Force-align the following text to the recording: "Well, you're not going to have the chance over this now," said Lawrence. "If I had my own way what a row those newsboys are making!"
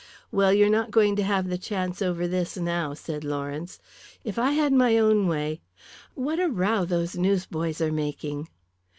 "Well, 0.31 0.51
you're 0.51 0.67
not 0.71 0.89
going 0.89 1.15
to 1.17 1.23
have 1.23 1.47
the 1.47 1.59
chance 1.59 2.01
over 2.01 2.27
this 2.27 2.57
now," 2.57 2.95
said 2.95 3.23
Lawrence. 3.23 3.77
"If 4.23 4.39
I 4.39 4.53
had 4.53 4.73
my 4.73 4.97
own 4.97 5.27
way 5.27 5.61
what 6.15 6.39
a 6.39 6.49
row 6.49 6.85
those 6.85 7.15
newsboys 7.15 7.81
are 7.81 7.91
making!" 7.91 8.47